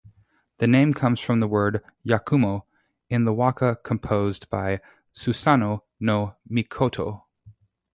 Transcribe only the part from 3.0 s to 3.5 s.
in the